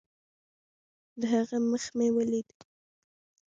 [1.19, 2.49] د هغه مخ مې وليد.